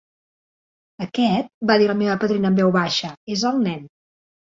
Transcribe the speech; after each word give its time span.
"Aquest", 1.05 1.51
va 1.71 1.75
dir 1.81 1.89
la 1.91 1.95
meva 1.99 2.15
padrina 2.23 2.51
en 2.53 2.57
veu 2.61 2.73
baixa, 2.79 3.13
"és 3.37 3.45
el 3.51 3.61
nen". 3.67 3.85